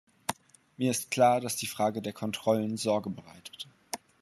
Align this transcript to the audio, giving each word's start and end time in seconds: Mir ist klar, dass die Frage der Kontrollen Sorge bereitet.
Mir 0.77 0.89
ist 0.89 1.11
klar, 1.11 1.39
dass 1.41 1.57
die 1.57 1.67
Frage 1.67 2.01
der 2.01 2.11
Kontrollen 2.11 2.75
Sorge 2.75 3.11
bereitet. 3.11 3.67